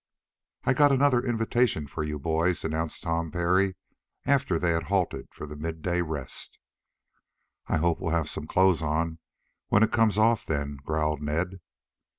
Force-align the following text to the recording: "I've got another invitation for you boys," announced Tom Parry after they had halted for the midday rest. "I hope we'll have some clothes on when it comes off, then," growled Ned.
"I've 0.63 0.77
got 0.77 0.91
another 0.91 1.21
invitation 1.21 1.85
for 1.85 2.03
you 2.03 2.17
boys," 2.17 2.65
announced 2.65 3.03
Tom 3.03 3.29
Parry 3.29 3.75
after 4.25 4.57
they 4.57 4.71
had 4.71 4.85
halted 4.89 5.27
for 5.29 5.45
the 5.45 5.55
midday 5.55 6.01
rest. 6.01 6.57
"I 7.67 7.77
hope 7.77 7.99
we'll 7.99 8.09
have 8.11 8.27
some 8.27 8.47
clothes 8.47 8.81
on 8.81 9.19
when 9.67 9.83
it 9.83 9.91
comes 9.91 10.17
off, 10.17 10.43
then," 10.43 10.79
growled 10.83 11.21
Ned. 11.21 11.59